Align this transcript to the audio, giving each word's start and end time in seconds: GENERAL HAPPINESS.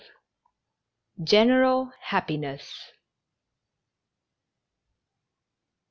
GENERAL 1.23 1.93
HAPPINESS. 2.01 2.91